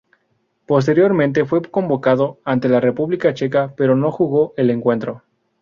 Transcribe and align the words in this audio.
Posteriormente 0.65 1.45
fue 1.45 1.61
convocado 1.61 2.39
ante 2.43 2.67
la 2.67 2.79
República 2.79 3.35
Checa, 3.35 3.75
pero 3.77 3.95
no 3.95 4.11
jugó 4.11 4.55
el 4.57 4.71
encuentro. 4.71 5.21